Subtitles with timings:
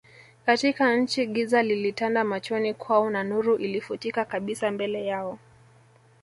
[0.45, 5.39] katika nchi Giza lilitanda machoni kwao na nuru ilifutika kabisa mbele yao